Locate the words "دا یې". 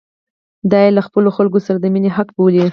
0.71-0.91